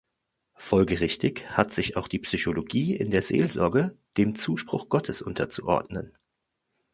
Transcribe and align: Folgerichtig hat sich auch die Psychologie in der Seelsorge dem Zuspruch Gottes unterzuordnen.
Folgerichtig 0.55 1.45
hat 1.51 1.75
sich 1.75 1.95
auch 1.95 2.07
die 2.07 2.17
Psychologie 2.17 2.95
in 2.95 3.11
der 3.11 3.21
Seelsorge 3.21 3.95
dem 4.17 4.33
Zuspruch 4.33 4.89
Gottes 4.89 5.21
unterzuordnen. 5.21 6.17